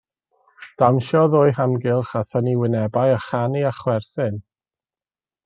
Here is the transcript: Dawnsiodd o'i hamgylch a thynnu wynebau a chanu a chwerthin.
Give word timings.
Dawnsiodd 0.83 1.37
o'i 1.39 1.51
hamgylch 1.57 2.15
a 2.21 2.23
thynnu 2.31 2.55
wynebau 2.63 3.13
a 3.19 3.21
chanu 3.27 3.63
a 3.73 3.75
chwerthin. 3.83 4.43